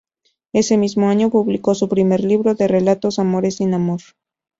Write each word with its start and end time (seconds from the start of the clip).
Ese 0.51 0.77
mismo 0.79 1.09
año 1.09 1.29
publicó 1.29 1.75
su 1.75 1.87
primer 1.87 2.21
libro 2.23 2.55
de 2.55 2.67
relatos, 2.67 3.19
"Amores 3.19 3.57
sin 3.57 3.75
amor". 3.75 3.99